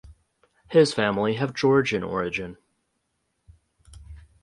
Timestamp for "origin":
2.01-2.57